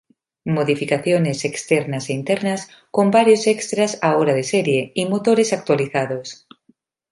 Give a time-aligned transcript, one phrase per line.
[0.55, 6.47] Modificaciones externas e internas, con varios extras ahora de serie, y motores actualizados.